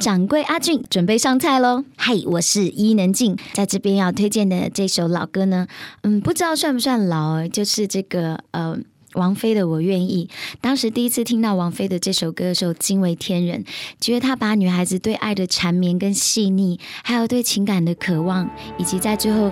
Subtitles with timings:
[0.00, 1.84] 掌柜阿俊准备上菜喽！
[1.94, 5.66] 嗨，我是伊能静，在这边要推荐的这首老歌呢，
[6.00, 8.78] 嗯，不知道算不算老，就是这个呃。
[9.14, 13.64] 王菲的《我愿意》，当时第一次听到王菲的这首歌的时候，惊为天人，
[14.00, 18.48] 觉得她把女孩子对爱的缠绵跟细腻，还有对情感的渴望，
[18.78, 19.50] 以及在最后，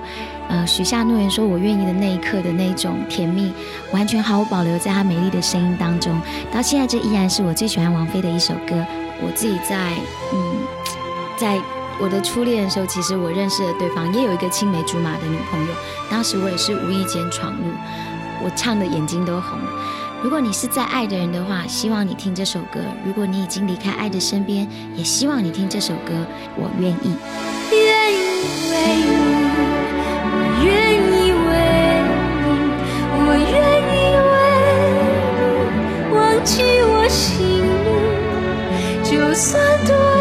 [0.48, 3.50] 呃，许下诺言说我愿意的那一刻的那种甜蜜，
[3.92, 6.16] 完全毫无保留在她美丽的声音当中。
[6.52, 8.86] 到现在，这依然是我最喜欢王菲的一首歌。
[9.20, 9.94] 我自己在，
[10.32, 10.56] 嗯，
[11.36, 11.60] 在
[12.00, 15.74] 我的初恋的时候，其实我认识了对方，也有一个青梅竹马的女朋友，
[16.10, 17.64] 当时我也是无意间闯入。
[18.40, 19.58] 我唱的眼睛都红。
[20.22, 26.12] 如果你是在爱的人的话，希望你听这首歌；如果你已经离开爱的身边，也希望你听这首歌。
[26.56, 27.16] 我愿意，
[27.72, 28.16] 愿意
[28.70, 29.06] 为你，
[30.30, 31.50] 我愿意为
[32.44, 32.46] 你，
[33.26, 33.58] 我愿
[33.90, 33.96] 意
[34.30, 34.36] 为
[36.10, 37.57] 你，忘记我心，
[39.10, 40.17] 就算多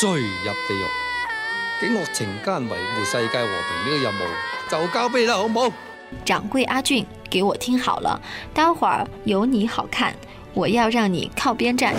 [0.00, 0.84] 谁入地狱？
[1.80, 4.22] 给我情间维护世界和平呢个任务
[4.70, 5.72] 就交俾你啦，好唔好？
[6.24, 8.20] 掌柜阿俊，给我听好了，
[8.54, 10.14] 待会儿有你好看，
[10.54, 11.96] 我要让你靠边站。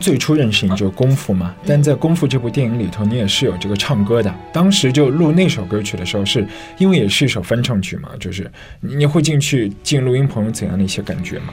[0.00, 4.34] 最初认识你就功夫嘛，但在功夫这部电影里头，你也是有这个唱歌的。
[4.50, 8.50] 当时就录那首歌曲的时候，是因为也是一首翻唱曲嘛，就是
[8.80, 11.52] 你会进去进录音棚有怎样的一些感觉吗？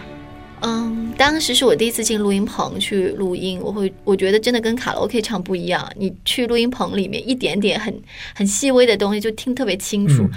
[0.61, 5.87] 嗯，当时是我第一次进录音棚去录音，我会我觉得真的跟卡拉 OK 唱不一样。
[5.95, 7.93] 你去录音棚里面，一点点很
[8.35, 10.27] 很细微的东西就听特别清楚，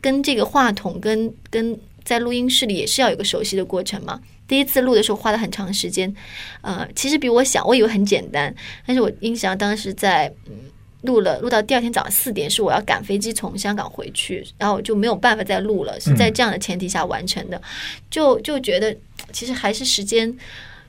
[0.00, 4.20] 跟这个话筒跟跟在录音室里也是要有个熟悉的过程嘛。
[4.48, 6.14] 第一次录的时候花了很长时间，
[6.60, 8.54] 呃，其实比我想，我以为很简单，
[8.86, 10.52] 但是我印象当时在嗯。
[11.02, 17.62] 录了，录到第二天早上四点，是我要赶飞机从香港回去，然后就没有办法再录了，是在这样的前提下完成的，
[18.10, 18.96] 就就觉得
[19.36, 20.34] 其实还是时间，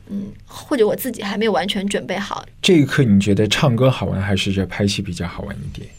[0.08, 2.46] 嗯，或者我自己还没有完全准备好。
[2.62, 5.90] 这一刻你觉得唱歌好玩还是这拍戏比较好玩一点？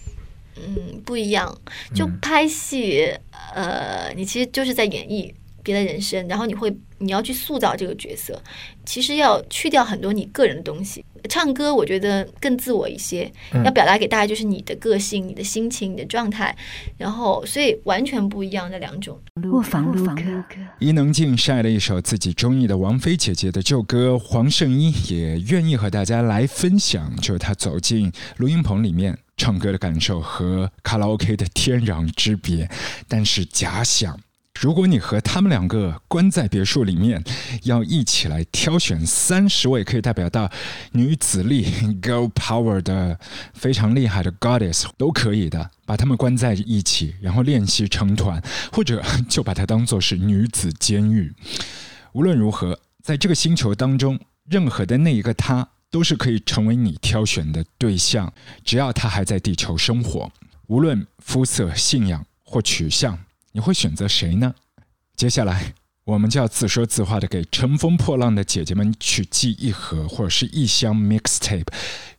[0.56, 1.54] 嗯，不一样，
[1.94, 3.14] 就拍戏，
[3.54, 5.30] 呃，你其实就是在演绎。
[5.68, 8.42] 别的人生，然后你会你要去塑造这个角色，
[8.86, 11.04] 其实要去掉很多你个人的东西。
[11.28, 13.30] 唱歌我觉得更自我一些，
[13.62, 16.56] 要表达给大家就是你的个性、你的心情、你的状态，
[16.96, 19.20] 然后所以完全不一样的两种。
[19.52, 20.22] 卧房录歌，
[20.78, 32.70] 伊能静晒了一首自己中意的王菲姐姐的旧歌，黄圣依也愿意和大家来分享，就是她走进录音棚里面唱歌的感受和卡拉 OK 的天壤之别。
[33.06, 34.18] 但是假想。
[34.60, 37.22] 如果你和他们两个关在别墅里面，
[37.62, 40.50] 要一起来挑选三十位可以代表到
[40.90, 41.64] 女子力
[42.02, 43.16] （girl power） 的
[43.54, 48.42] 非常厉害的 goddess，都可以的，把他们关在一起，然后练习成团，
[48.72, 51.32] 或者就把它当做是女子监狱。
[52.12, 54.18] 无论如何，在这个星球当中，
[54.50, 58.32] 任何的那一个他都是可以成为你挑选的对象，
[58.64, 60.32] 只要他还在地球生活，
[60.66, 63.16] 无论肤色、信仰或取向。
[63.52, 64.54] 你会选择谁呢？
[65.16, 71.66] 接下来，我们就要自说自话的给乘风破浪的姐姐们去寄一盒或者是一箱 mixtape，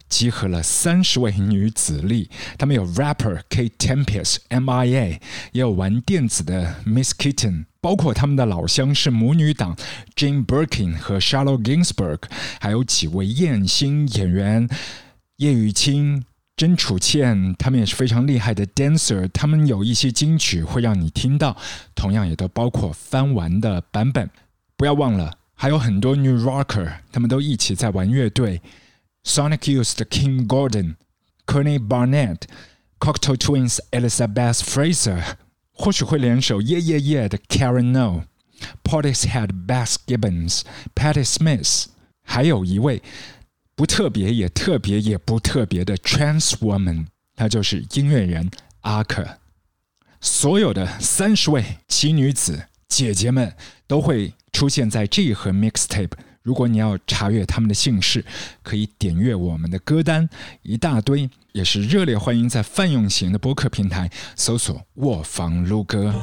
[0.10, 5.20] 集合了三十位女子力，她们有 rapper Kate Tempest MIA，
[5.54, 9.78] 也有玩电子的 Miss Kitten，包括他们的老乡是母女党
[10.16, 12.24] Jane Birkin 和 Charlotte Ginsburg，
[12.60, 14.68] 还有几位艳星演员
[15.38, 16.26] 叶雨卿。
[16.60, 21.56] 甄楚倩，他们也是非常厉害的 dancer，他们有一些金曲会让你听到，
[21.96, 24.30] 同样也都包括翻玩的版本。
[24.76, 28.62] 不要忘了，还有很多 new rocker，他们都一起在玩乐队。
[29.24, 30.96] Sonic Youth 的 Kim Gordon、
[31.46, 32.42] Courtney Barnett、
[33.00, 35.36] Cocktail Twins Elizabeth Fraser，
[35.72, 38.24] 或许会联手 Yeah Yeah Yeah 的 Karen No、
[38.84, 40.64] Portishead Bass Gibbons、
[40.94, 41.86] Patti Smith，
[42.22, 43.02] 还有一位。
[43.80, 49.26] 不特别也特别也不特别的 trans woman，她就是音乐人阿克。
[50.20, 53.56] 所有的三十位奇女子姐姐们
[53.88, 56.12] 都会出现在这一盒 mixtape。
[56.42, 58.26] 如果你要查阅她们的姓氏，
[58.64, 60.28] 可以点阅我们的歌单，
[60.62, 66.14] 一大堆，也是热烈欢迎在泛用型的播客平台搜索“卧房撸歌”。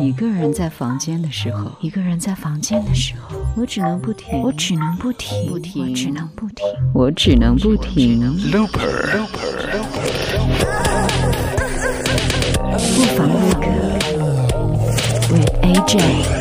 [0.00, 7.90] 一个人在房间的时候，一个人在房间的时候，我只能不停，我只能不停，不停，我只能不停，我只能不停。
[12.96, 13.66] 卧房撸歌
[15.30, 16.39] ，with AJ。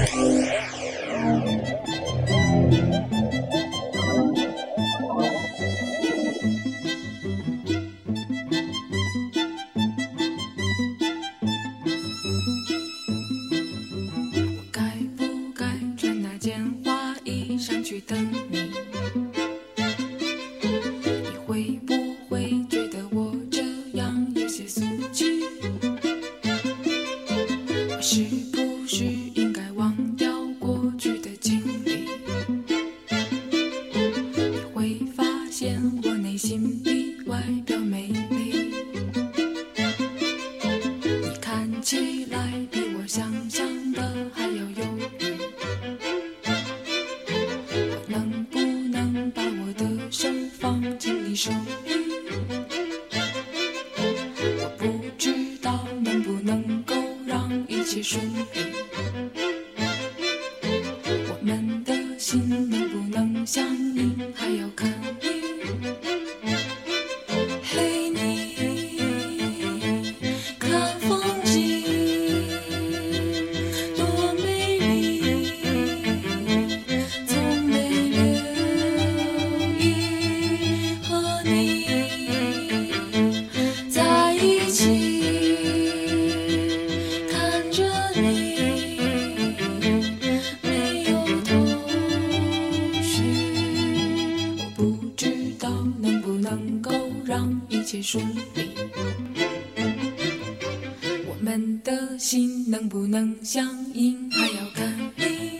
[102.89, 105.59] 不能相应，还要看你。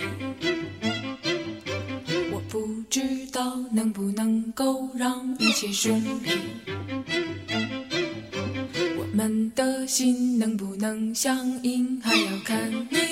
[2.31, 6.31] 我不知道能不能够让一切顺利。
[8.97, 13.08] 我们的心能不能相应，还要看你。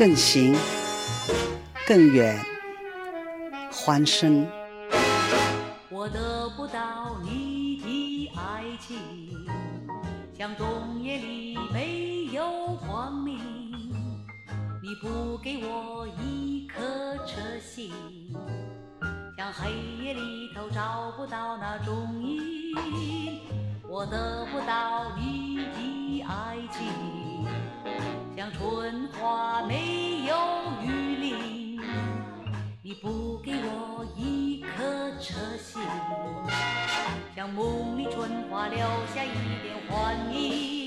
[0.00, 0.56] 更行，
[1.86, 2.42] 更远，
[3.70, 4.48] 欢声。
[5.90, 8.96] 我得不到你的爱情，
[10.32, 12.42] 像冬夜里没有
[12.86, 13.36] 光明。
[14.82, 16.82] 你不给我一颗
[17.26, 17.92] 痴心，
[19.36, 19.70] 像黑
[20.02, 23.42] 夜里头找不到那种影。
[23.86, 26.88] 我得不到你的爱情，
[28.40, 30.34] 像春花没有
[30.82, 31.78] 雨淋。
[32.82, 35.78] 你不给我一颗痴心，
[37.36, 38.78] 像梦里春花留
[39.14, 39.28] 下一
[39.62, 40.79] 点幻影。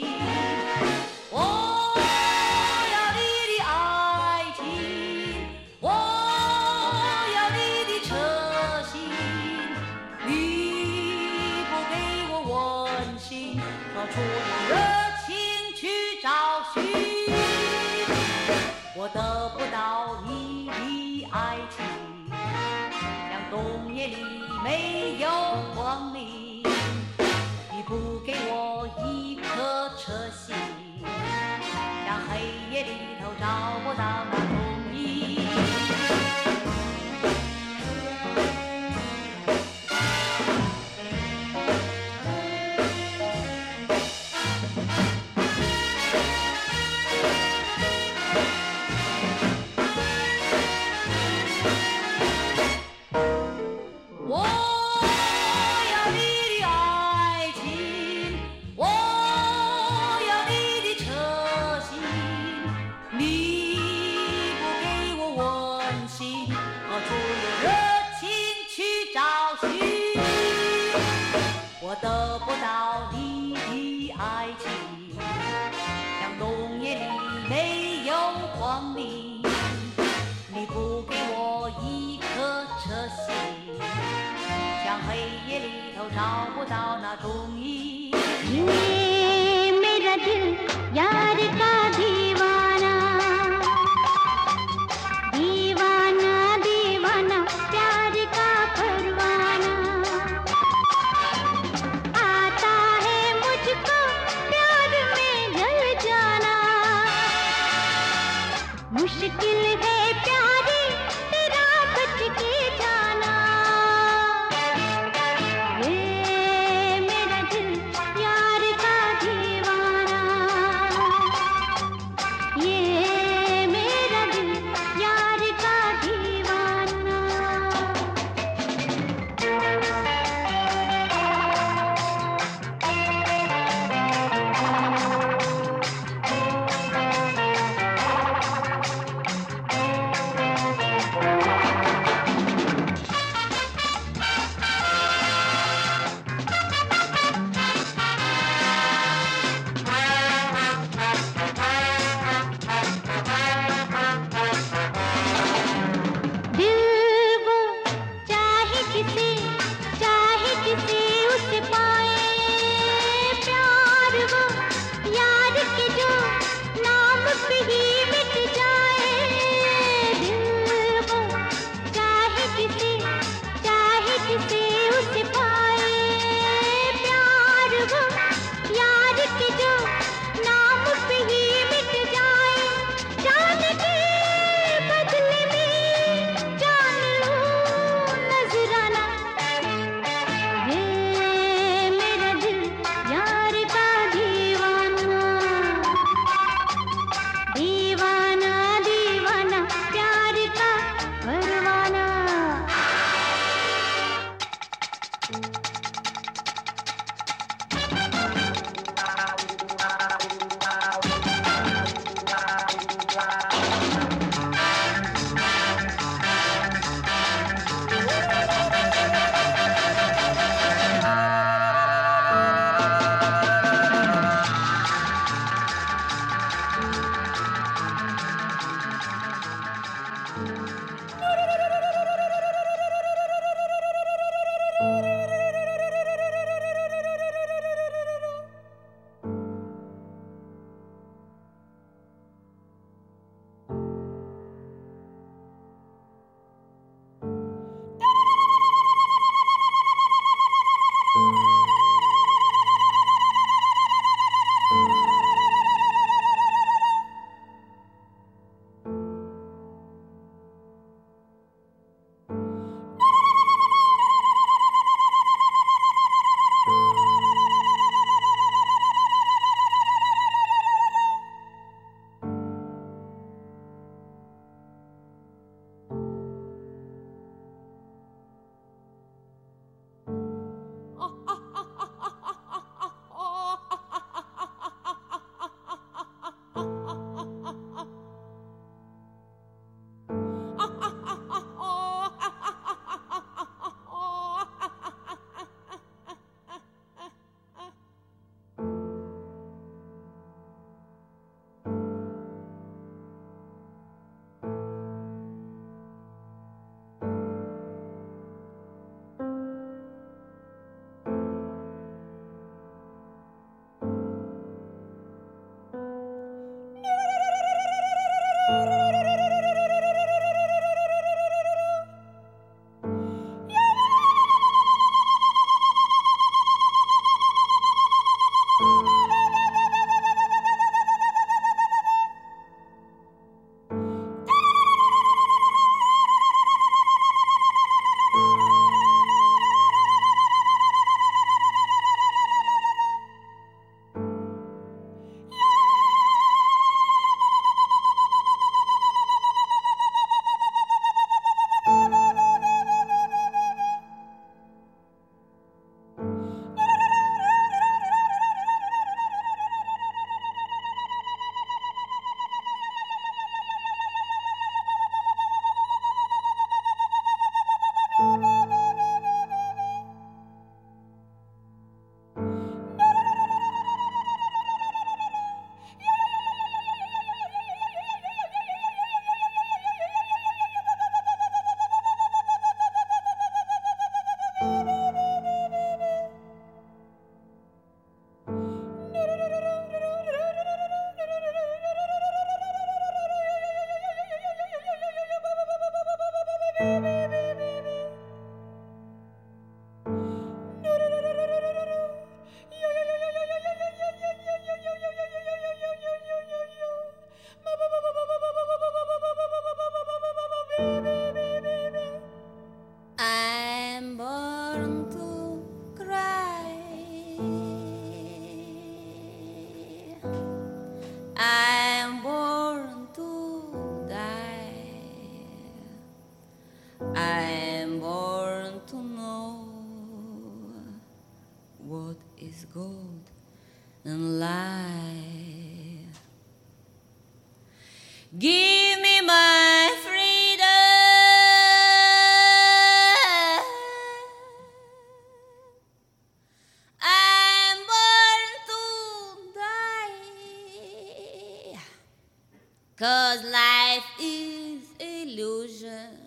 [452.75, 455.99] Cause life is illusion.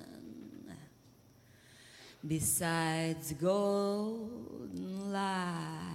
[2.27, 5.87] Besides golden light.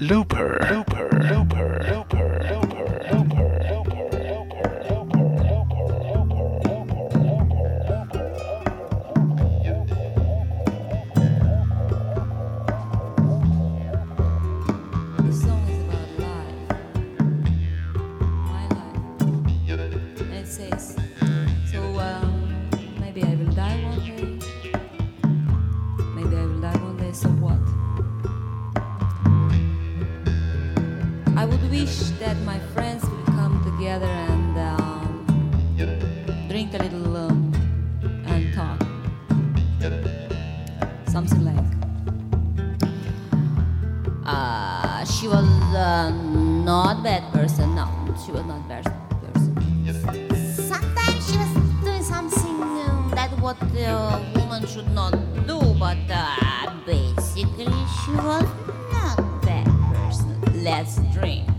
[0.00, 3.49] Looper, looper, looper, looper, looper, looper.
[46.70, 47.74] not bad person.
[47.74, 47.84] No,
[48.24, 48.84] she was not bad
[49.20, 49.50] person.
[50.70, 51.52] Sometimes she was
[51.82, 55.10] doing something um, that what a woman should not
[55.50, 58.46] do, but uh, basically she was
[58.94, 60.38] not bad person.
[60.62, 61.50] Let's drink.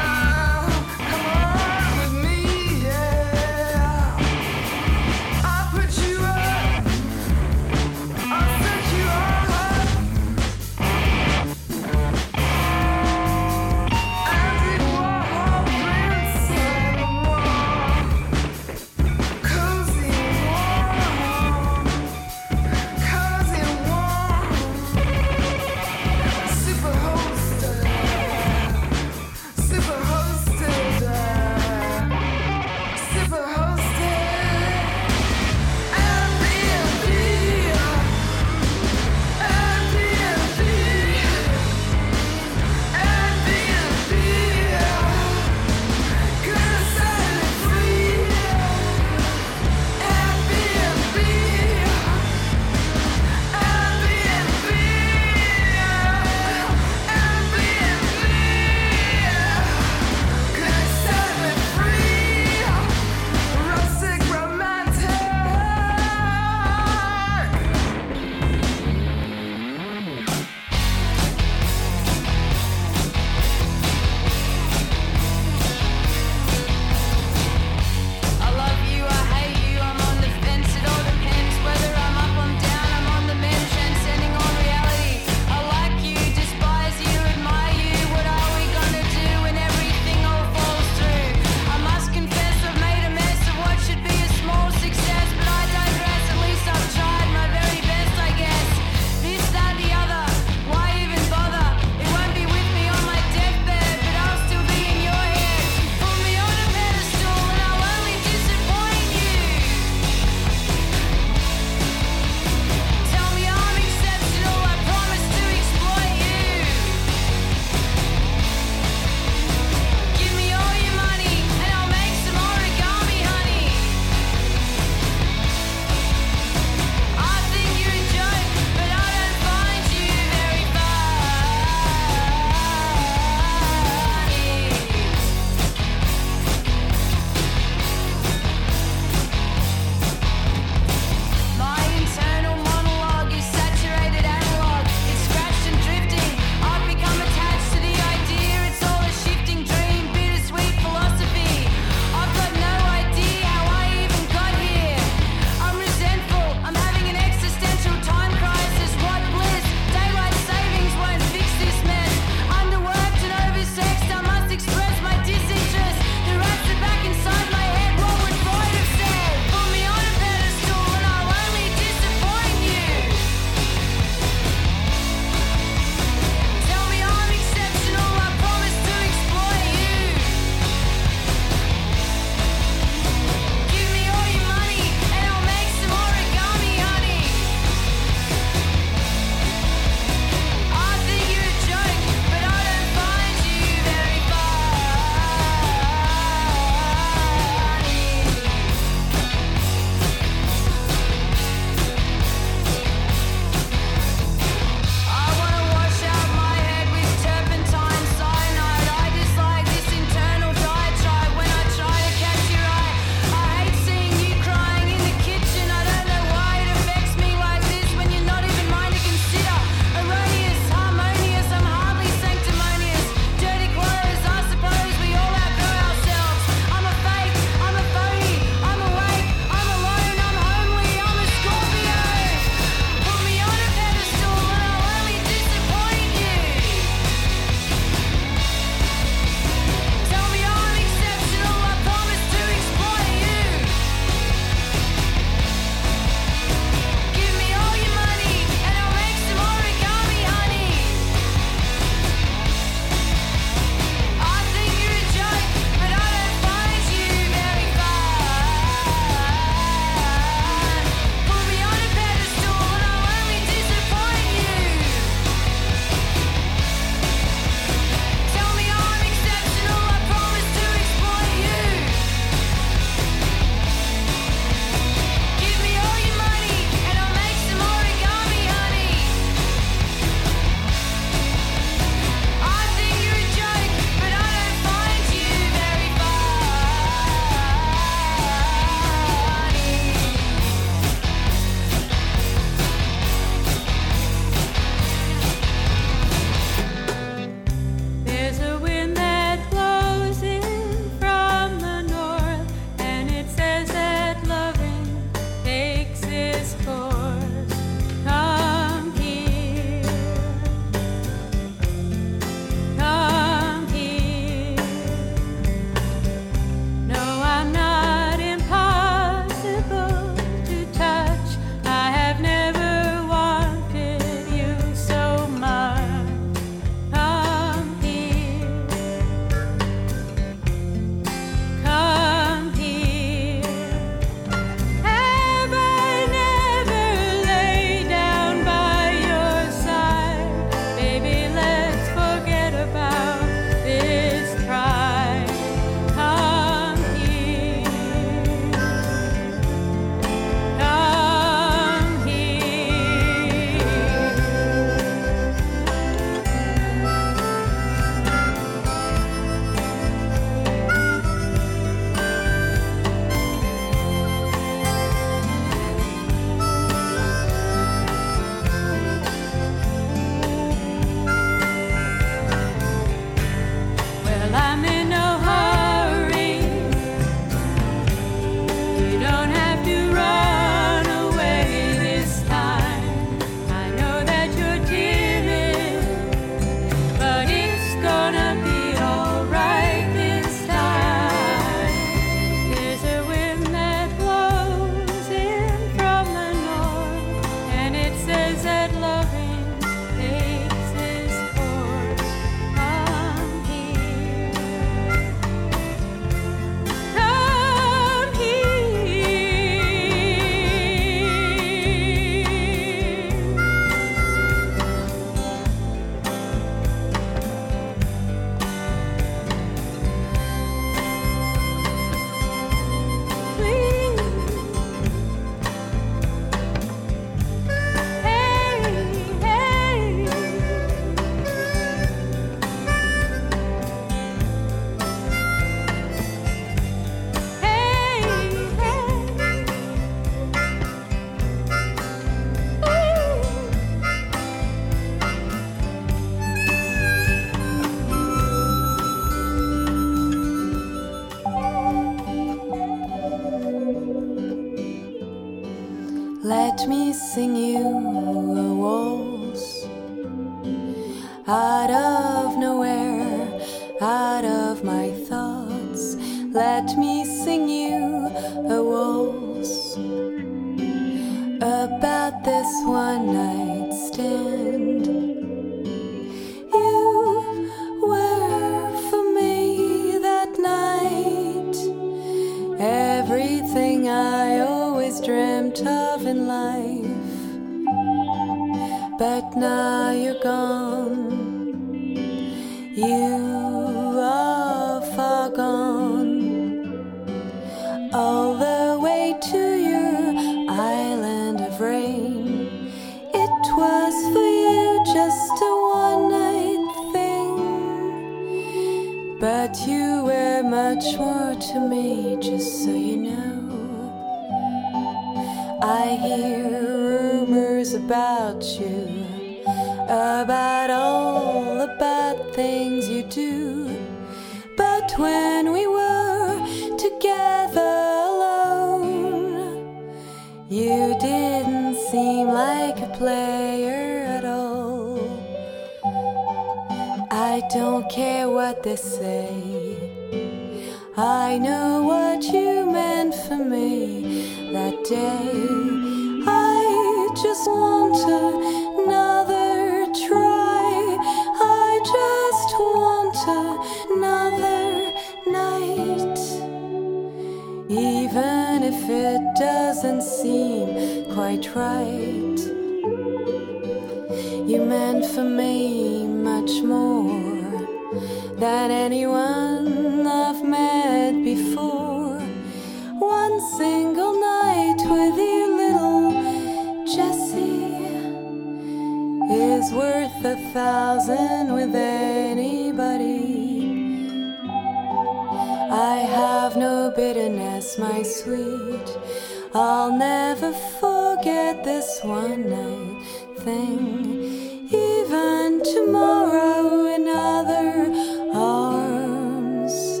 [592.02, 593.02] one night
[593.38, 594.68] thing.
[594.70, 597.92] Even tomorrow, in other
[598.34, 600.00] arms,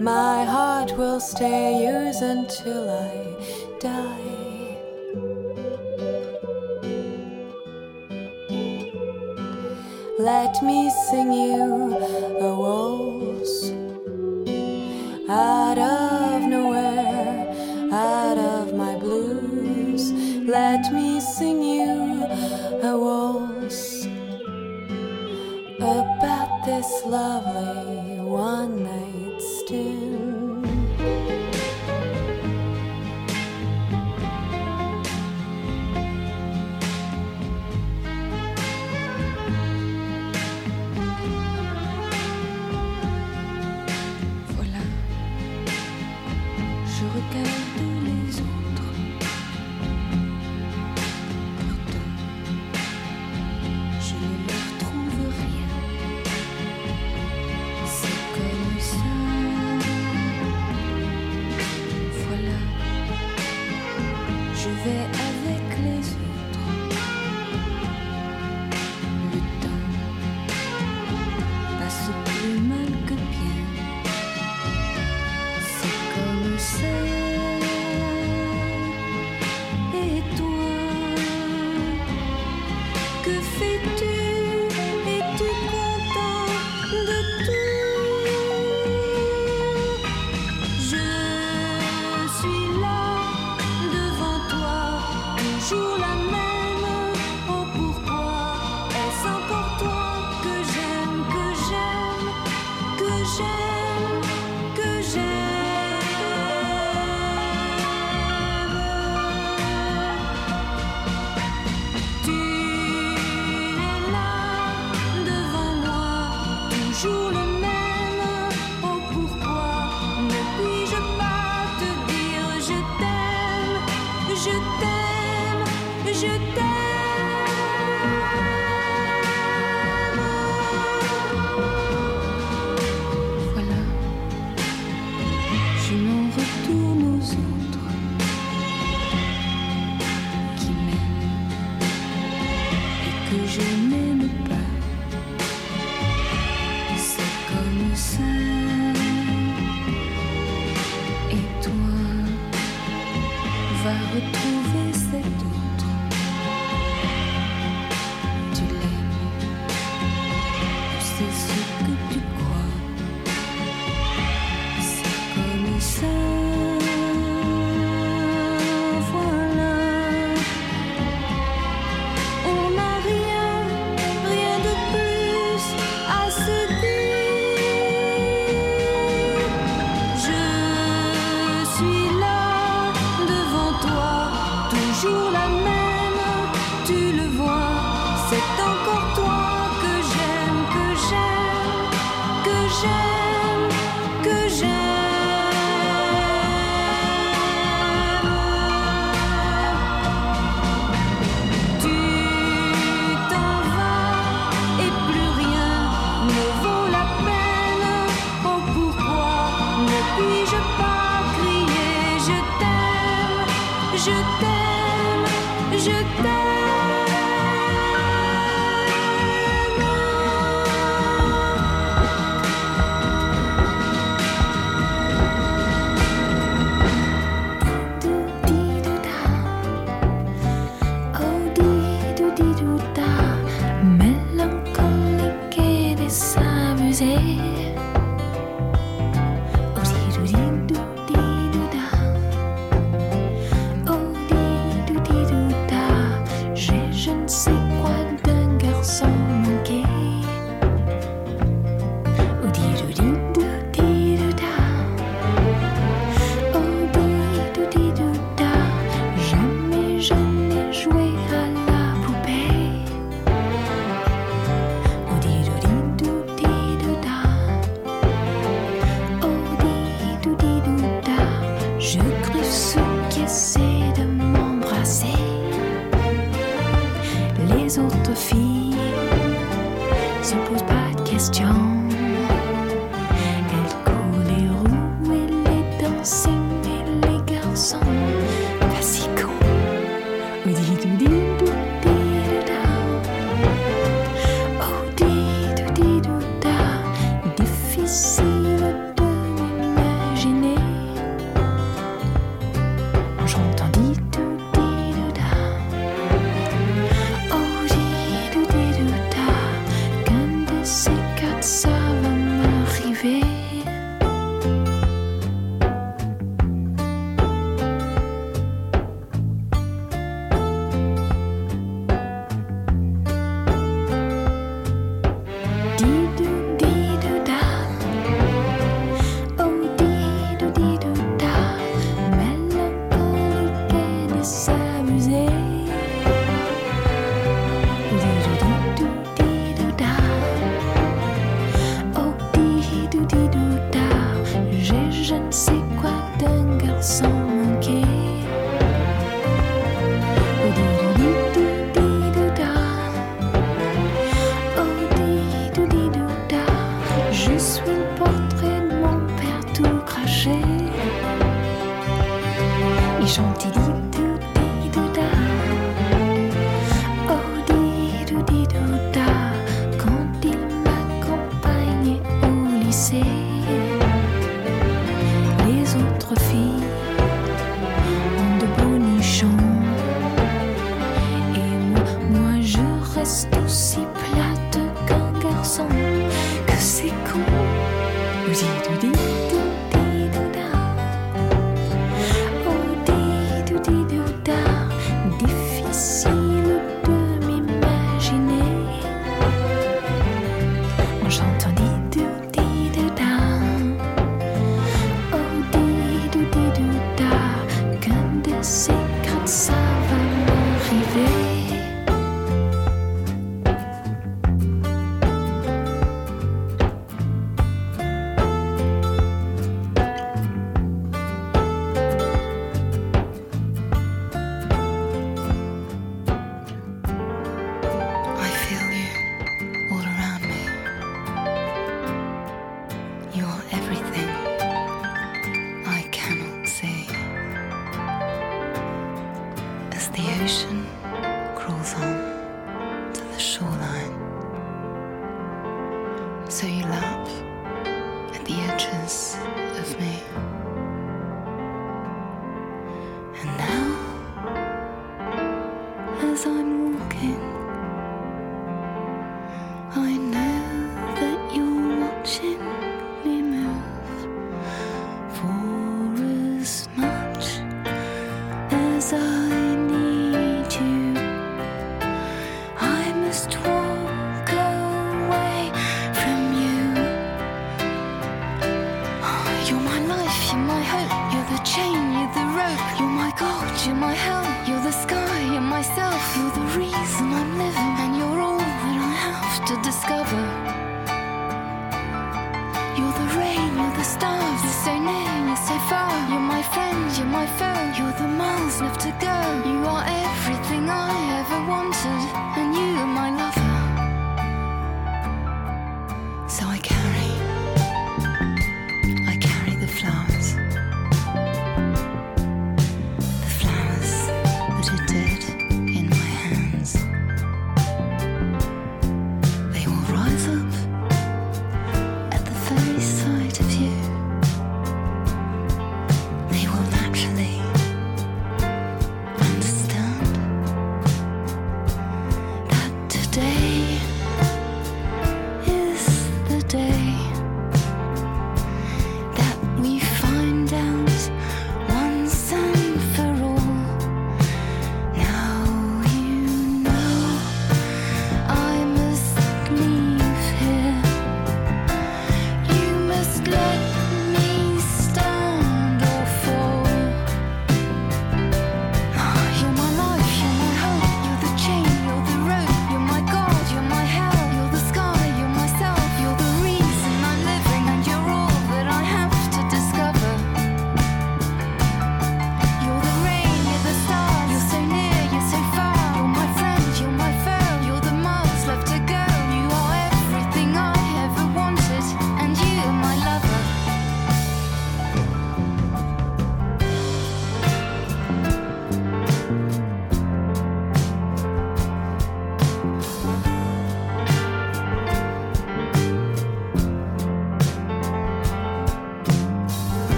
[0.00, 4.30] my heart will stay yours until I die.
[10.18, 11.79] Let me sing you
[27.06, 28.79] lovely one.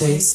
[0.00, 0.33] Do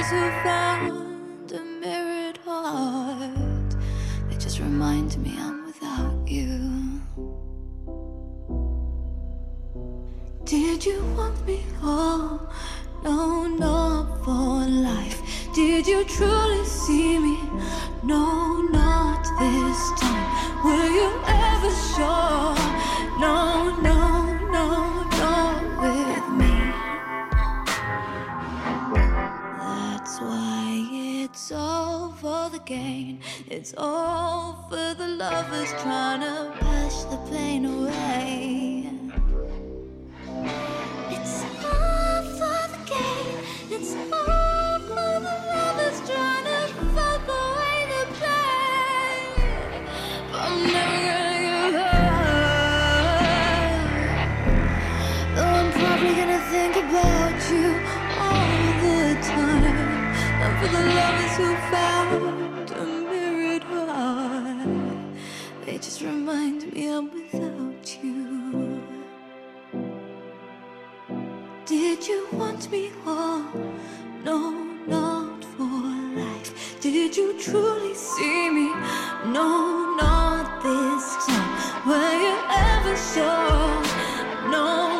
[0.00, 3.76] eyes who found a mirrored heart.
[4.28, 7.00] They just remind me I'm without you.
[10.44, 12.50] Did you want me all?
[13.04, 15.20] No, not for life.
[15.54, 17.38] Did you truly see me?
[18.02, 20.64] No, not this time.
[20.64, 22.39] Were you ever sure?
[32.70, 33.18] gain.
[33.48, 38.88] It's all for the lovers trying to push the pain away.
[41.16, 43.34] It's all for the gain.
[43.74, 46.60] It's all for the lovers trying to
[46.94, 49.82] fuck away the pain.
[50.30, 52.06] But I'm never gonna give up.
[55.34, 57.68] Though I'm probably gonna think about you
[58.26, 58.98] all the
[59.34, 59.78] time.
[60.44, 62.29] And for the lovers who found.
[65.80, 68.82] just remind me I'm without you.
[71.64, 73.42] Did you want me all?
[74.22, 74.50] No,
[74.86, 76.80] not for life.
[76.82, 78.68] Did you truly see me?
[79.32, 81.88] No, not this time.
[81.88, 84.50] Were you ever sure?
[84.50, 84.99] No.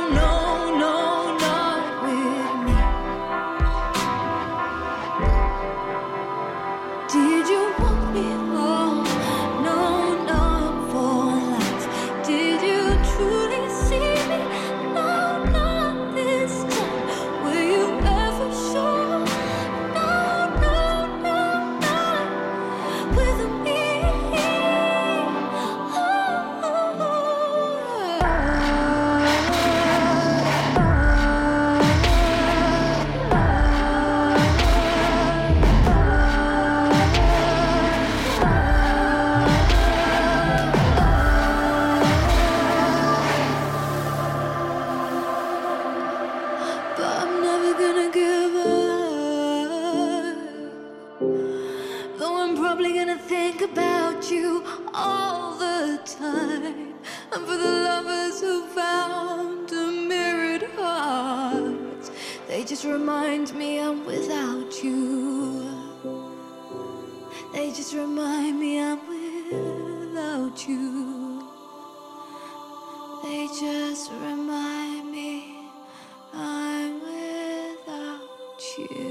[62.80, 65.68] just remind me I'm without you.
[67.52, 71.46] They just remind me I'm without you.
[73.22, 75.58] They just remind me
[76.32, 79.09] I'm without you.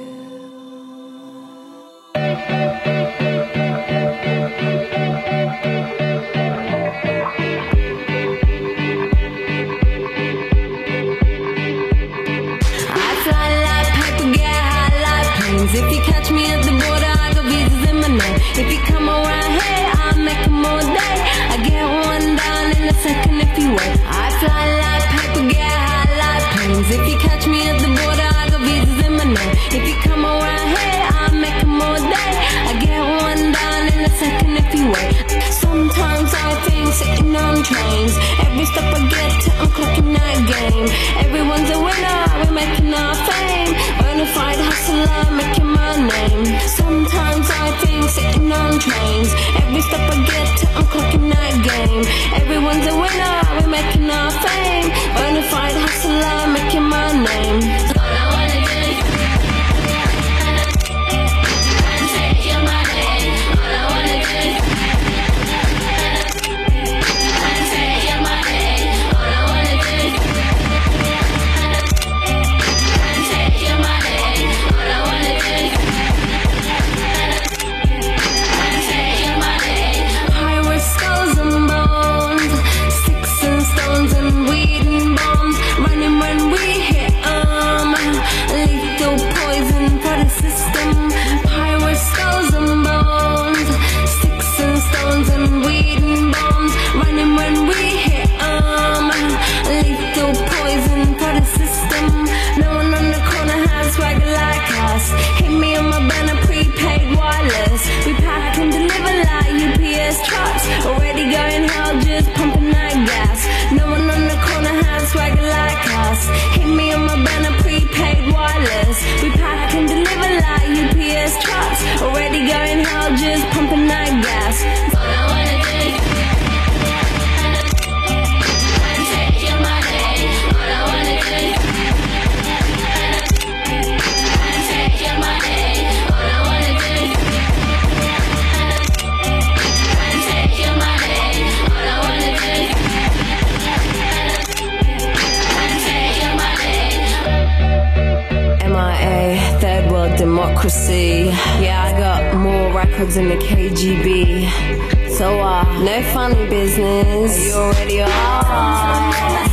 [152.99, 155.09] records in the KGB.
[155.09, 157.45] So, uh, no funny business.
[157.45, 159.48] You already are.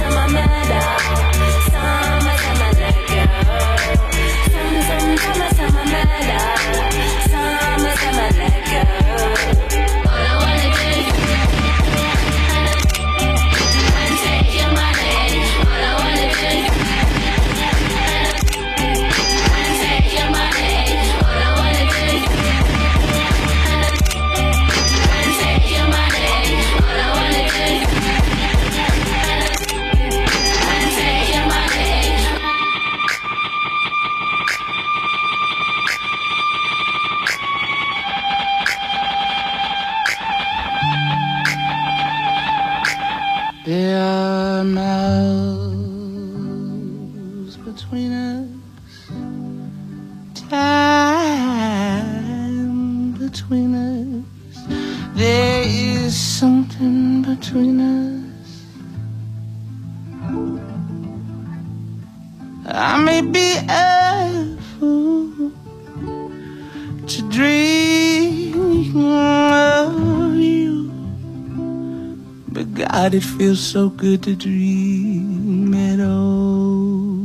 [72.56, 77.20] But God, it feels so good to dream it all.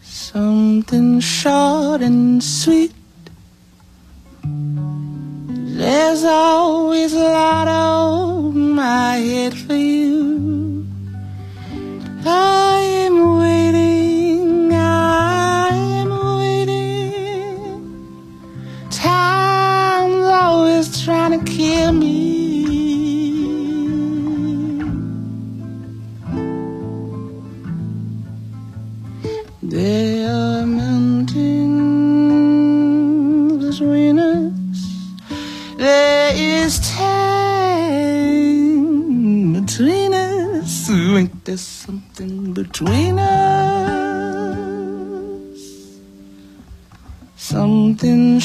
[0.00, 2.92] Something short and sweet.
[4.44, 10.01] There's always a lot on my head for you.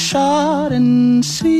[0.08, 1.58] shot and seat.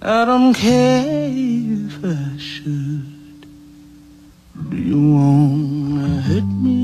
[0.00, 3.40] I don't care if I should.
[4.70, 6.78] Do you wanna hurt me?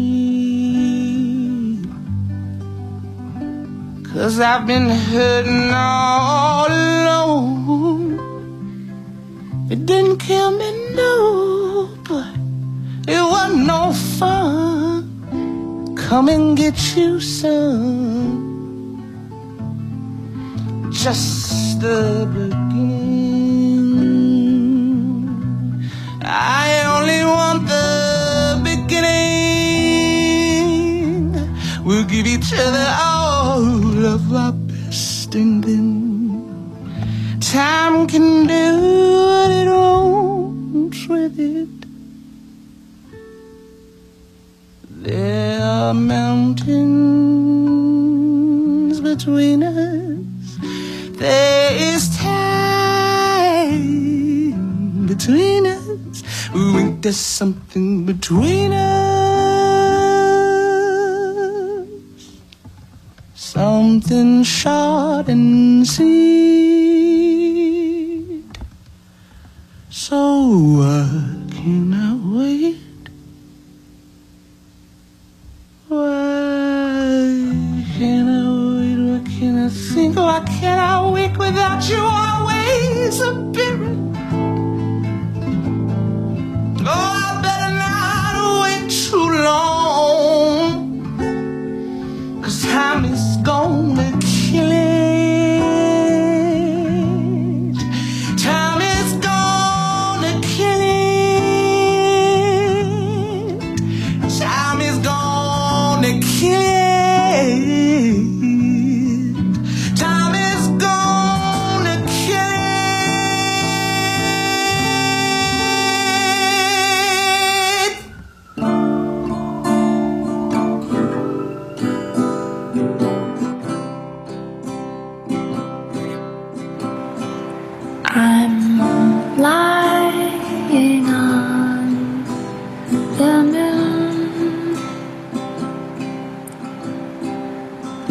[4.12, 5.63] Cause I've been hurting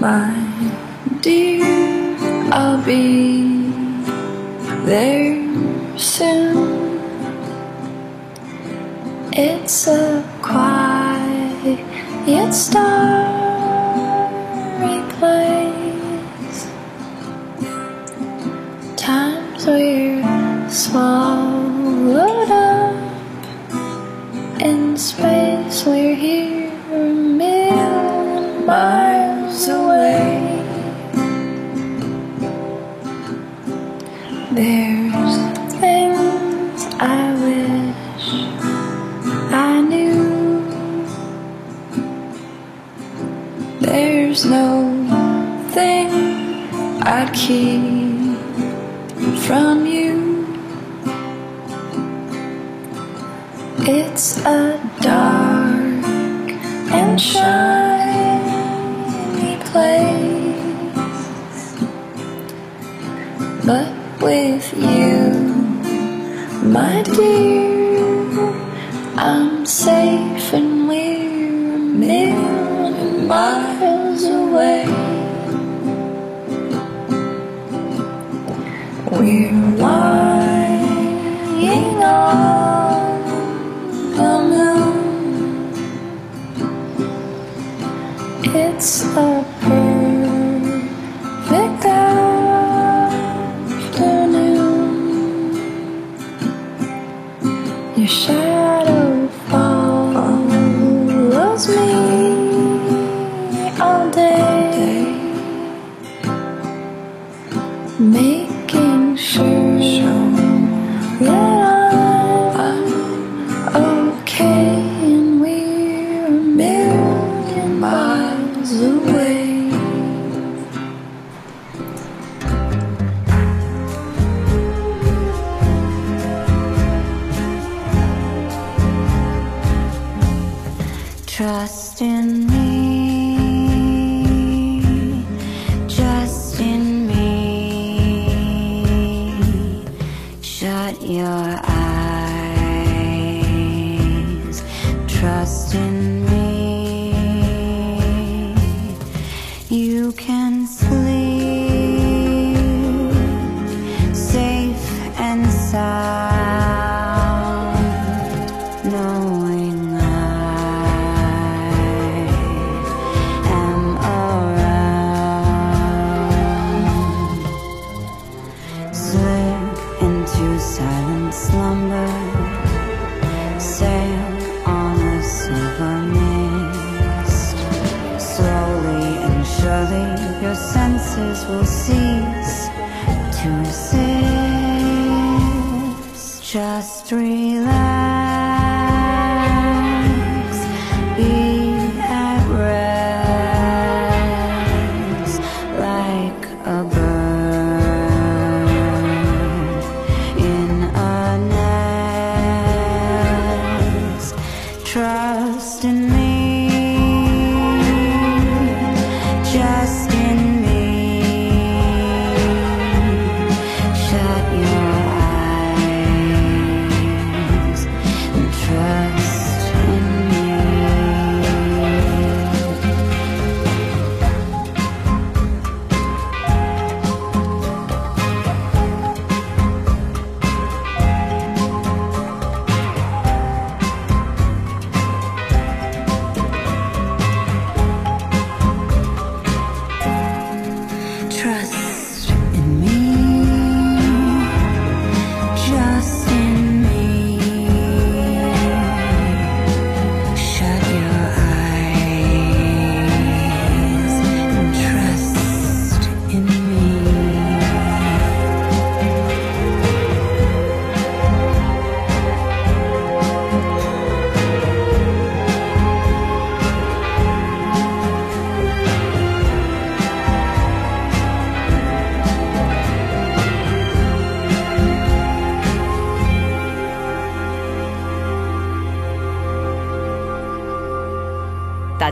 [0.03, 0.32] Bye.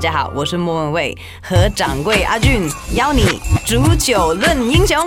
[0.01, 4.97] 大家好我是莫文蔚和掌柜阿俊邀你煮酒论英雄。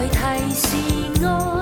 [0.00, 0.76] 来提示
[1.22, 1.59] 我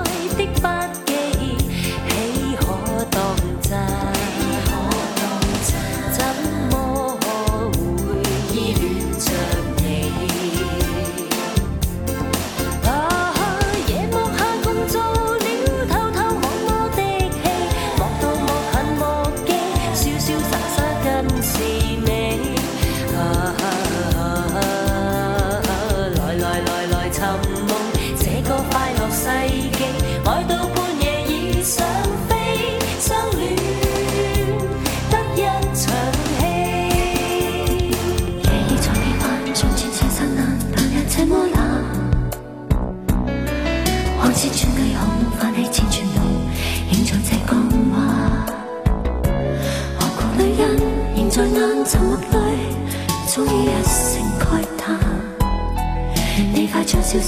[56.91, 57.21] 将消失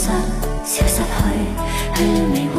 [0.66, 1.04] 消失去
[1.94, 2.51] 去了美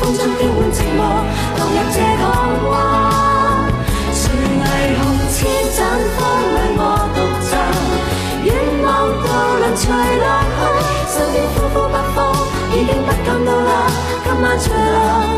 [0.00, 1.00] 风中飘满寂寞
[1.56, 2.24] 荡入这港
[2.70, 2.72] 湾
[4.12, 4.62] 谁霓
[4.98, 5.38] 虹千
[5.74, 5.78] 盏
[6.16, 6.18] 风
[6.54, 6.80] 里我
[7.14, 7.18] 独
[7.48, 7.52] 站
[8.44, 8.46] 远
[8.82, 8.86] 望
[9.22, 9.26] 渡
[9.58, 10.60] 轮随落去
[11.08, 12.16] 身边呼呼北风
[12.72, 13.70] 已经不感到冷
[14.24, 15.33] 今晚畅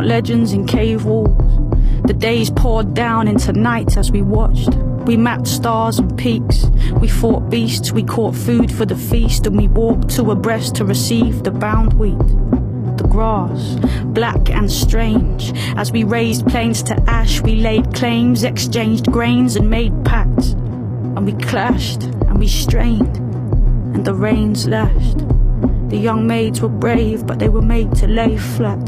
[0.00, 1.36] out legends in cave walls.
[2.06, 4.74] The days poured down into nights as we watched.
[5.04, 6.64] We mapped stars and peaks.
[7.00, 7.92] We fought beasts.
[7.92, 11.92] We caught food for the feast, and we walked two abreast to receive the bound
[11.94, 12.18] wheat.
[12.96, 15.52] The grass, black and strange.
[15.76, 20.52] As we raised plains to ash, we laid claims, exchanged grains, and made pacts.
[20.52, 23.16] And we clashed, and we strained,
[23.94, 25.18] and the rains lashed.
[25.90, 28.79] The young maids were brave, but they were made to lay flat.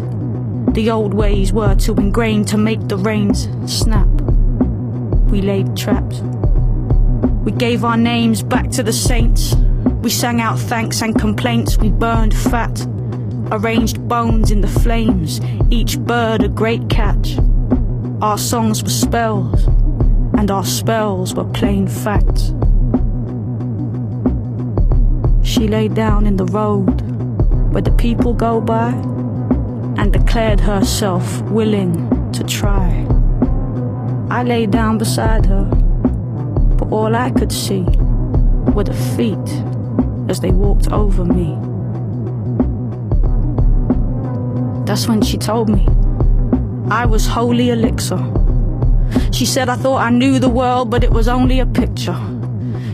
[0.72, 4.08] The old ways were too ingrained to make the reins snap.
[5.30, 6.20] We laid traps.
[7.44, 9.54] We gave our names back to the saints.
[10.00, 11.76] We sang out thanks and complaints.
[11.76, 12.86] We burned fat.
[13.50, 15.42] Arranged bones in the flames.
[15.70, 17.36] Each bird a great catch.
[18.22, 19.66] Our songs were spells,
[20.38, 22.54] and our spells were plain facts.
[25.46, 27.02] She lay down in the road
[27.72, 29.11] where the people go by
[30.02, 31.94] and declared herself willing
[32.32, 33.06] to try.
[34.30, 35.64] I lay down beside her,
[36.76, 37.84] but all I could see
[38.74, 39.48] were the feet
[40.28, 41.54] as they walked over me.
[44.86, 45.86] That's when she told me
[46.90, 48.18] I was holy elixir.
[49.30, 52.18] She said I thought I knew the world, but it was only a picture.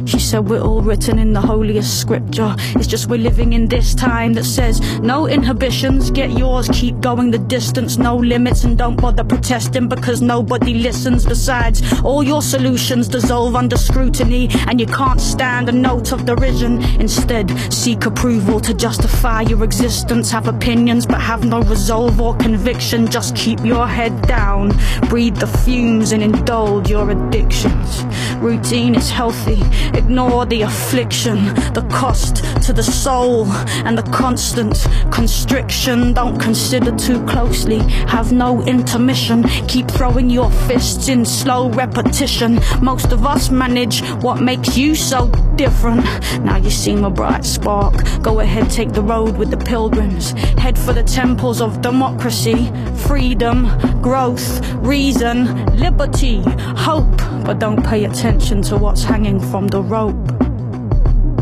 [0.09, 2.55] She said we're all written in the holiest scripture.
[2.77, 7.31] It's just we're living in this time that says no inhibitions, get yours, keep going
[7.31, 11.27] the distance, no limits, and don't bother protesting because nobody listens.
[11.27, 16.83] Besides, all your solutions dissolve under scrutiny, and you can't stand a note of derision.
[16.99, 20.31] Instead, seek approval to justify your existence.
[20.31, 23.11] Have opinions, but have no resolve or conviction.
[23.11, 24.73] Just keep your head down,
[25.11, 28.05] breathe the fumes, and indulge your addictions.
[28.37, 29.61] Routine is healthy.
[29.99, 33.47] Ignore the affliction, the cost to the soul,
[33.85, 36.13] and the constant constriction.
[36.13, 37.79] Don't consider too closely.
[38.07, 39.43] Have no intermission.
[39.67, 42.61] Keep throwing your fists in slow repetition.
[42.81, 46.05] Most of us manage what makes you so different.
[46.45, 47.97] Now you seem a bright spark.
[48.23, 50.31] Go ahead, take the road with the pilgrims.
[50.59, 52.71] Head for the temples of democracy,
[53.09, 53.67] freedom,
[54.01, 56.43] growth, reason, liberty,
[56.77, 57.19] hope.
[57.45, 60.15] But don't pay attention to what's hanging from the rope.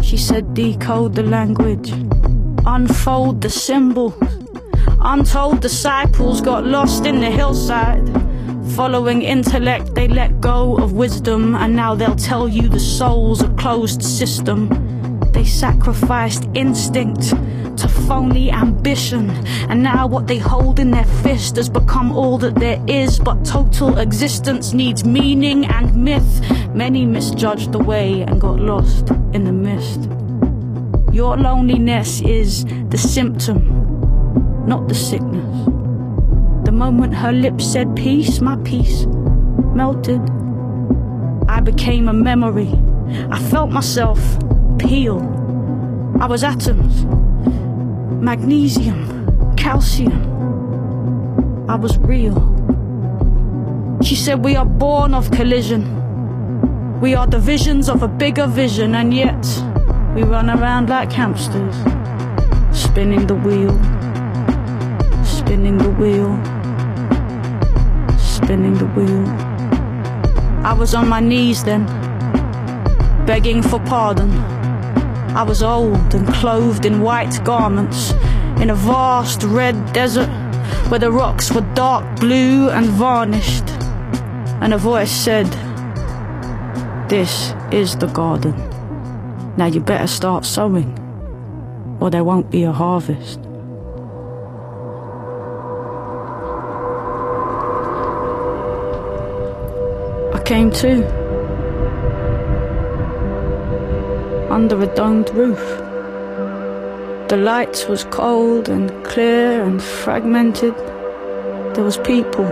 [0.02, 1.90] She said, decode the language,
[2.64, 4.14] unfold the symbols.
[5.00, 8.06] Untold disciples got lost in the hillside.
[8.74, 13.48] Following intellect, they let go of wisdom, and now they'll tell you the soul's a
[13.54, 14.68] closed system.
[15.32, 17.34] They sacrificed instinct
[17.78, 19.30] to phony ambition,
[19.68, 23.18] and now what they hold in their fist has become all that there is.
[23.18, 26.40] But total existence needs meaning and myth.
[26.74, 30.08] Many misjudged the way and got lost in the mist.
[31.14, 35.66] Your loneliness is the symptom, not the sickness.
[36.64, 39.06] The moment her lips said peace, my peace
[39.74, 40.20] melted.
[41.48, 42.72] I became a memory.
[43.30, 44.18] I felt myself
[44.78, 45.20] peel.
[46.20, 47.04] I was atoms,
[48.20, 50.34] magnesium, calcium.
[51.68, 52.36] I was real.
[54.02, 57.00] She said, We are born of collision.
[57.00, 59.44] We are the visions of a bigger vision, and yet
[60.14, 61.76] we run around like hamsters,
[62.72, 63.72] spinning the wheel,
[65.24, 66.32] spinning the wheel,
[68.18, 69.26] spinning the wheel.
[70.64, 71.84] I was on my knees then,
[73.26, 74.55] begging for pardon.
[75.36, 78.12] I was old and clothed in white garments
[78.58, 80.30] in a vast red desert
[80.88, 83.68] where the rocks were dark blue and varnished.
[84.62, 85.44] And a voice said,
[87.10, 88.54] This is the garden.
[89.58, 90.88] Now you better start sowing,
[92.00, 93.38] or there won't be a harvest.
[100.32, 101.25] I came to
[104.56, 105.60] under a domed roof.
[107.28, 110.74] The light was cold and clear and fragmented.
[111.74, 112.48] There was people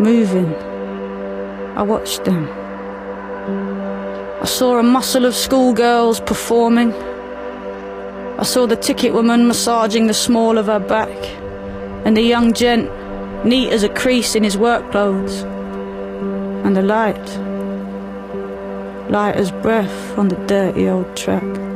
[0.00, 0.52] moving.
[1.76, 2.48] I watched them.
[4.42, 6.92] I saw a muscle of schoolgirls performing.
[8.40, 11.16] I saw the ticket woman massaging the small of her back,
[12.04, 12.90] and the young gent
[13.44, 15.42] neat as a crease in his work clothes.
[16.64, 17.28] And the light,
[19.10, 21.69] light as breath on the dirty old track.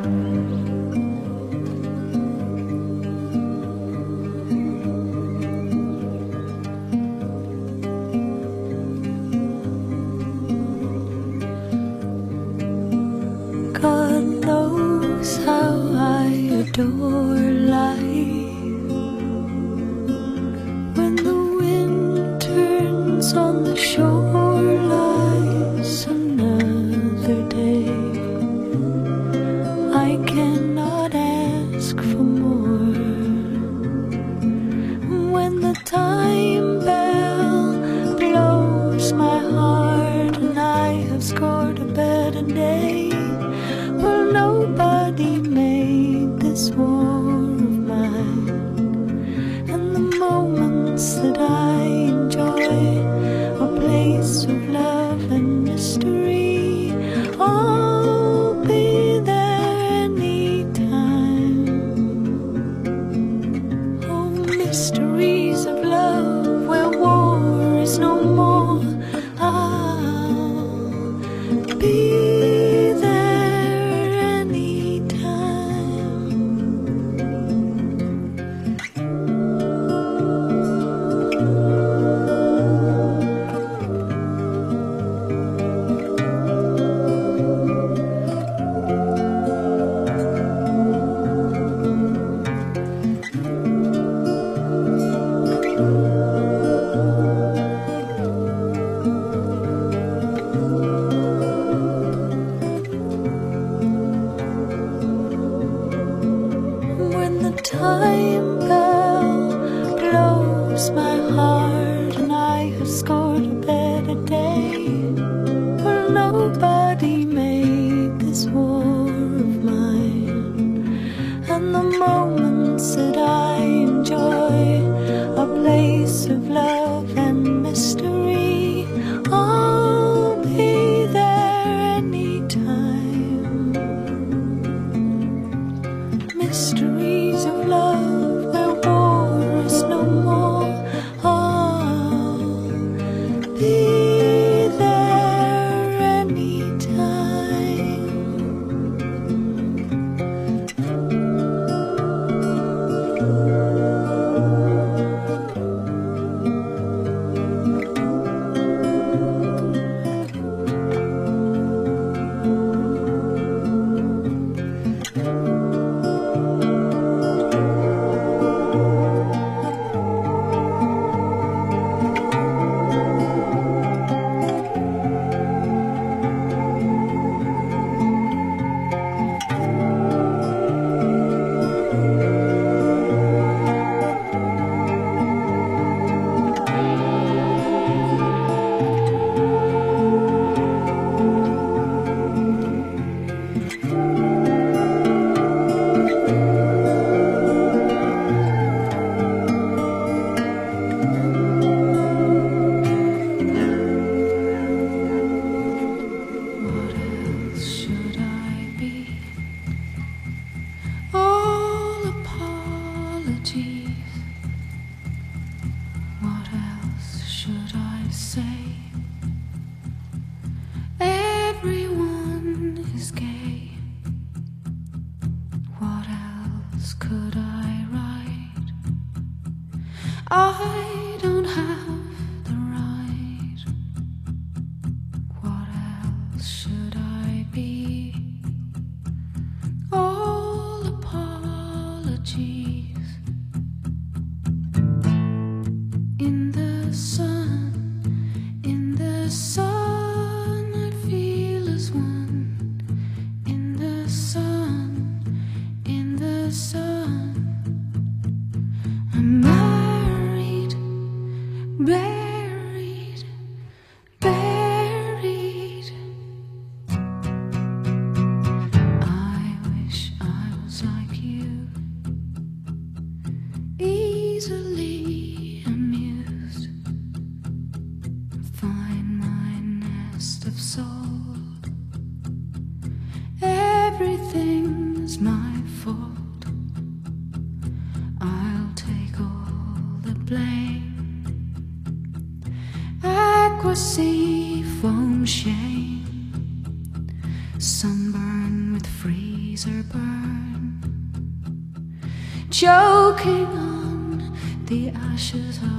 [305.35, 305.74] Her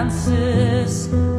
[0.00, 1.29] Francis.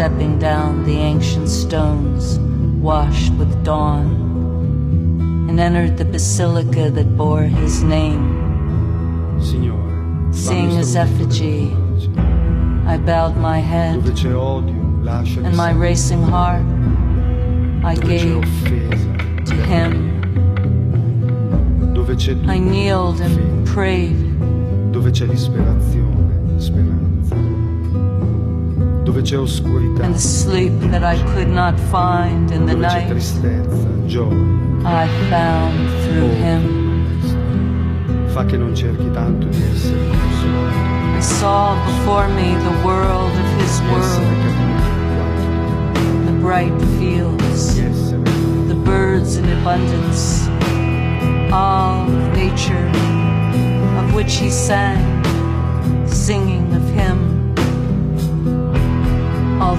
[0.00, 2.38] Stepping down the ancient stones
[2.80, 4.06] washed with dawn,
[5.46, 8.24] and entered the basilica that bore his name.
[10.32, 11.76] Seeing his effigy,
[12.86, 16.64] I bowed my head, Dove c'è odio, lasciali and my racing heart
[17.84, 18.40] I gave
[19.44, 20.08] to him.
[22.48, 24.16] I kneeled and prayed,
[24.92, 25.26] dove c'è.
[25.26, 26.89] Dove
[29.22, 34.58] c'è oscurità, and the sleep that I could not find in the night tristezza, gioia.
[34.84, 36.42] I found through oh.
[36.42, 36.88] him.
[38.28, 43.60] Fa che non cerchi tanto di essere consolato, I saw before me the world of
[43.60, 44.24] his world,
[46.26, 47.74] the bright fields,
[48.68, 50.48] the birds in abundance,
[51.52, 52.88] all of nature
[53.98, 55.04] of which he sang,
[56.06, 56.70] singing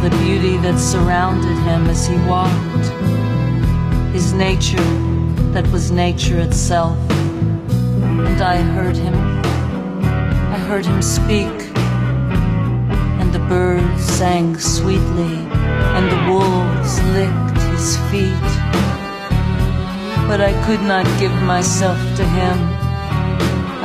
[0.02, 2.88] the beauty that surrounded him as he walked,
[4.16, 4.84] his nature
[5.54, 6.98] that was nature itself.
[7.12, 9.14] And I heard him,
[10.04, 11.54] I heard him speak,
[13.22, 15.36] and the birds sang sweetly,
[15.96, 18.50] and the wolves licked his feet.
[20.28, 22.58] But I could not give myself to him.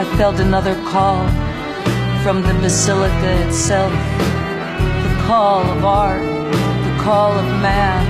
[0.01, 1.29] I felt another call
[2.23, 3.93] from the basilica itself
[5.27, 8.07] call of art, the call of man,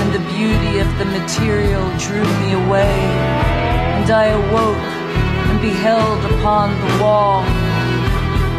[0.00, 2.96] and the beauty of the material drew me away.
[4.00, 4.88] And I awoke
[5.50, 7.42] and beheld upon the wall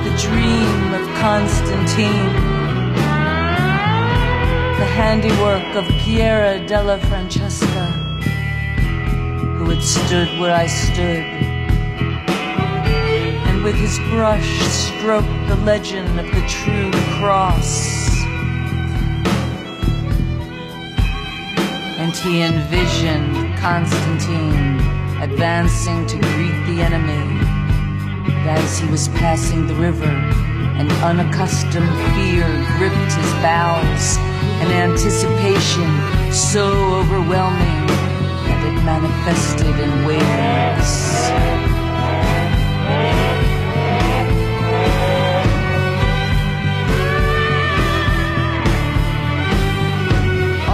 [0.05, 2.33] the dream of Constantine,
[4.77, 7.85] the handiwork of Piero della Francesca,
[9.57, 11.42] who had stood where I stood,
[13.63, 18.03] with his brush stroked the legend of the true cross.
[21.97, 24.79] And he envisioned Constantine
[25.21, 27.39] advancing to greet the enemy.
[28.49, 30.11] As he was passing the river,
[30.75, 32.45] an unaccustomed fear
[32.77, 34.17] gripped his bowels,
[34.59, 35.89] an anticipation
[36.33, 37.87] so overwhelming
[38.45, 41.72] that it manifested in waves.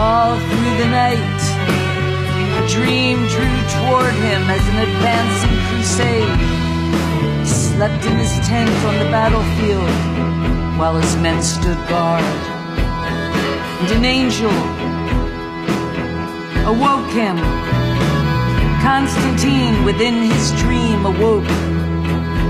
[0.01, 1.41] All through the night,
[2.55, 6.39] a dream drew toward him as an advancing crusade.
[7.41, 9.91] He slept in his tent on the battlefield
[10.79, 12.23] while his men stood guard.
[13.81, 14.55] And an angel
[16.63, 17.35] awoke him.
[18.81, 21.51] Constantine within his dream awoke,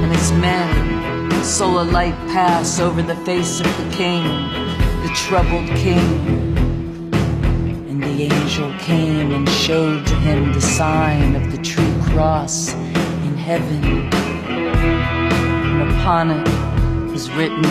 [0.03, 4.23] and his men saw a light pass over the face of the king,
[5.01, 6.38] the troubled king.
[8.19, 13.81] The angel came and showed to him the sign of the true cross in heaven.
[15.71, 17.63] And upon it was written,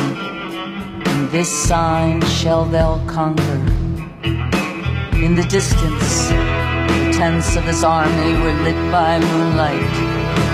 [1.04, 3.58] In this sign shall thou conquer.
[5.22, 9.92] In the distance, the tents of his army were lit by moonlight,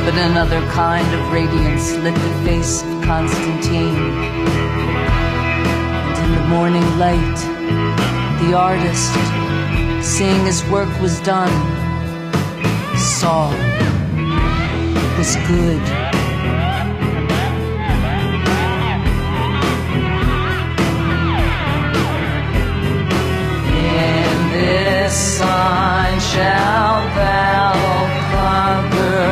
[0.05, 3.95] but another kind of radiance lit the face of Constantine.
[6.03, 7.39] And in the morning light,
[8.43, 9.45] the artist,
[10.05, 11.51] seeing his work was done,
[14.97, 15.81] it was good.
[23.81, 27.73] In this sign shall thou
[28.37, 29.25] conquer.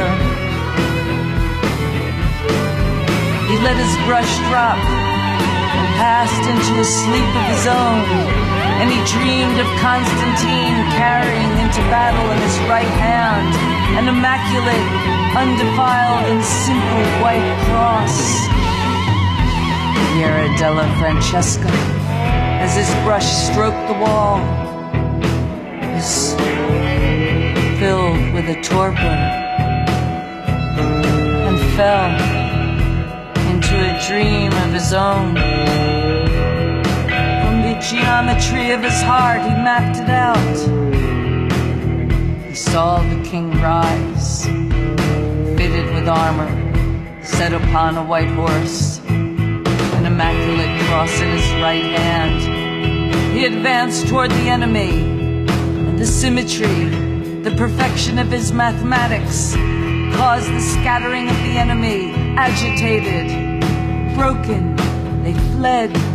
[3.49, 8.52] He let his brush drop and passed into a sleep of his own.
[8.83, 13.55] And he dreamed of Constantine carrying into battle in his right hand
[13.97, 14.89] an immaculate,
[15.39, 18.19] undefiled, and simple white cross.
[20.19, 21.71] Piero della Francesca
[22.59, 24.41] as his brush stroked the wall
[25.95, 26.35] was
[27.79, 29.19] filled with a torpor
[31.47, 32.19] and fell
[33.49, 35.92] into a dream of his own.
[37.91, 40.57] Geometry of his heart, he mapped it out.
[42.49, 44.47] He saw the king rise,
[45.57, 46.49] fitted with armor,
[47.25, 53.35] set upon a white horse, an immaculate cross in his right hand.
[53.37, 54.91] He advanced toward the enemy,
[55.49, 56.89] and the symmetry,
[57.43, 59.55] the perfection of his mathematics,
[60.17, 63.27] caused the scattering of the enemy, agitated,
[64.15, 64.77] broken.
[65.25, 66.12] They fled.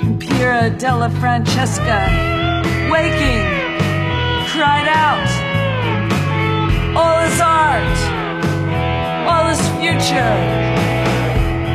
[0.00, 2.08] Piero della Francesca,
[2.90, 3.44] waking,
[4.48, 5.28] cried out,
[6.96, 7.98] All is art,
[9.28, 10.36] all is future.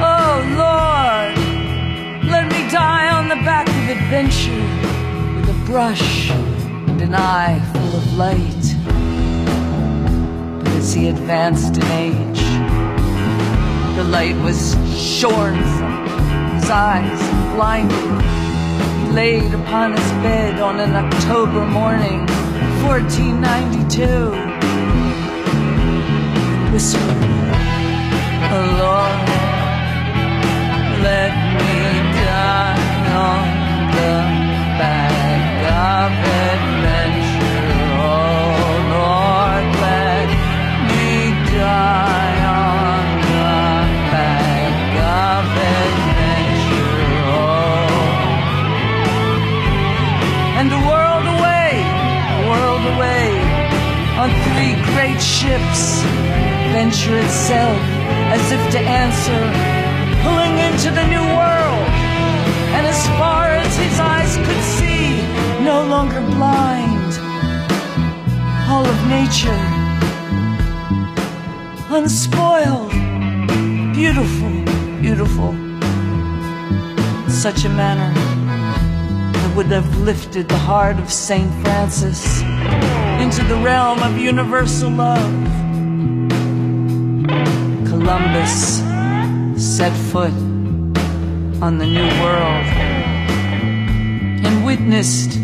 [0.02, 1.38] Oh Lord,
[2.28, 4.66] let me die on the back of adventure
[5.36, 8.76] with a brush and an eye full of light.
[10.64, 12.42] But as he advanced in age,
[13.96, 16.05] the light was shorn from
[16.66, 17.22] his eyes,
[17.54, 17.94] blinded.
[19.00, 22.26] He laid upon his bed on an October morning,
[22.82, 24.34] 1492,
[25.54, 27.22] and whispered,
[28.82, 29.30] Lord,
[31.06, 31.76] let me
[32.26, 32.82] die
[33.14, 33.46] on
[33.94, 34.16] the
[34.82, 36.75] back of adventure.
[57.06, 57.78] Venture itself
[58.34, 59.40] as if to answer,
[60.24, 61.88] pulling into the new world.
[62.74, 65.22] And as far as his eyes could see,
[65.64, 67.14] no longer blind,
[68.70, 69.62] all of nature,
[71.94, 72.92] unspoiled,
[73.94, 74.50] beautiful,
[75.00, 75.54] beautiful,
[77.30, 78.14] such a manner
[79.34, 82.42] that would have lifted the heart of Saint Francis
[83.22, 85.55] into the realm of universal love.
[88.06, 88.84] Columbus
[89.58, 90.32] set foot
[91.60, 92.68] on the new world
[94.46, 95.40] and witnessed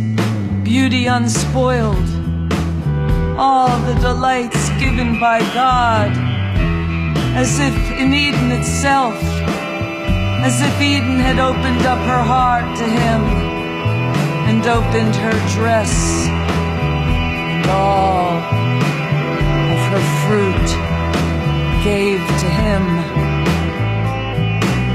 [0.64, 2.08] beauty unspoiled,
[3.36, 6.12] all the delights given by God,
[7.36, 9.16] as if in Eden itself,
[10.46, 13.22] as if Eden had opened up her heart to him
[14.46, 18.38] and opened her dress and all
[19.74, 20.81] of her fruit
[21.84, 22.84] gave to him.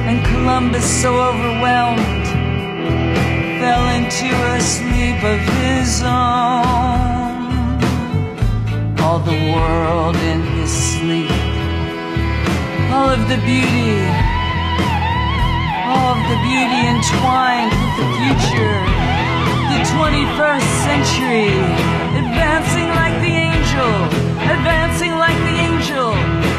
[0.07, 2.27] And Columbus, so overwhelmed,
[3.59, 7.43] fell into a sleep of his own.
[9.03, 11.31] All the world in his sleep,
[12.95, 13.99] all of the beauty,
[15.91, 18.79] all of the beauty entwined with the future,
[19.75, 21.51] the 21st century,
[22.23, 23.91] advancing like the angel,
[24.55, 25.66] advancing like the angel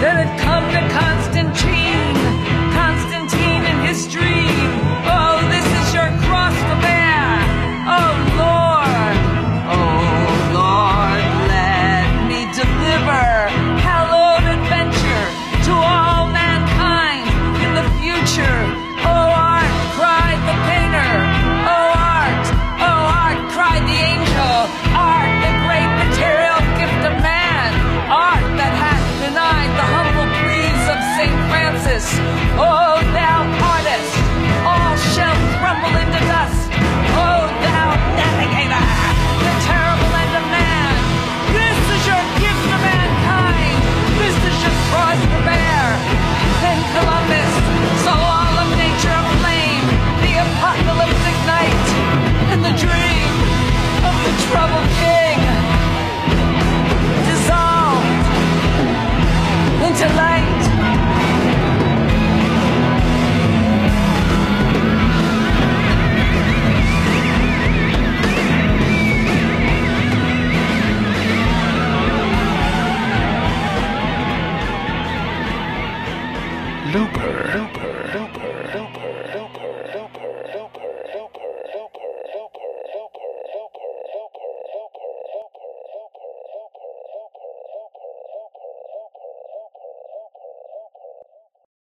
[0.01, 2.46] that had come to Constantine